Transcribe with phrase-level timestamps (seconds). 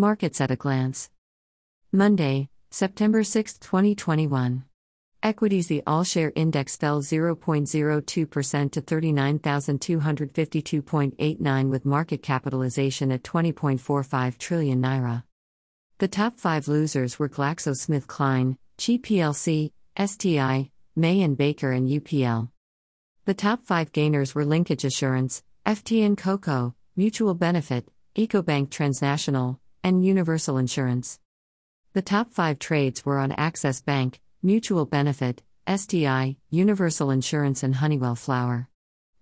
[0.00, 1.10] Markets at a glance.
[1.92, 4.64] Monday, September 6, 2021.
[5.22, 14.80] Equities The All Share Index fell 0.02% to 39,252.89 with market capitalization at 20.45 trillion
[14.80, 15.24] naira.
[15.98, 22.48] The top five losers were GlaxoSmithKline, Chi plc, STI, May and Baker, and UPL.
[23.26, 27.86] The top five gainers were Linkage Assurance, FTN Cocoa, Mutual Benefit,
[28.16, 31.18] EcoBank Transnational, and Universal Insurance.
[31.92, 38.14] The top five trades were on Access Bank, Mutual Benefit, STI, Universal Insurance, and Honeywell
[38.14, 38.68] Flour.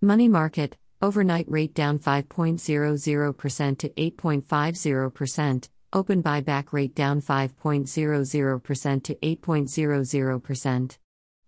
[0.00, 10.98] Money Market, overnight rate down 5.00% to 8.50%, open buyback rate down 5.00% to 8.00%.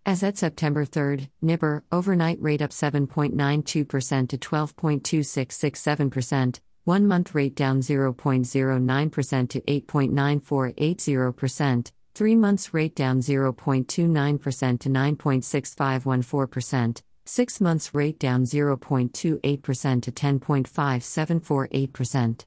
[0.06, 7.80] As at September 3, NIBOR, overnight rate up 7.92% to 12.2667%, one month rate down
[7.80, 20.02] 0.09% to 8.9480%, three months rate down 0.29% to 9.6514%, six months rate down 0.28%
[20.02, 22.44] to 10.5748%.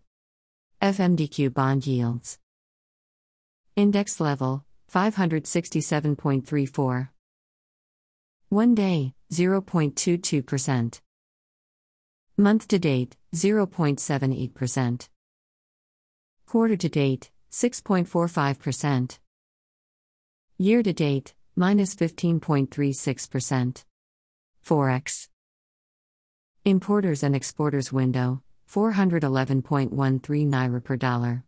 [0.81, 2.37] FMDQ bond yields.
[3.77, 7.07] Index level 567.34.
[8.49, 11.02] One day 0.22%.
[12.37, 15.07] Month to date 0.78%.
[16.47, 19.19] Quarter to date 6.45%.
[20.57, 23.83] Year to date minus 15.36%.
[24.65, 25.27] Forex.
[26.65, 29.91] Importers and exporters window 411.13
[30.49, 31.43] naira per dollar.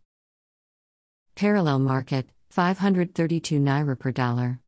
[1.34, 4.60] Parallel market 532 naira per dollar.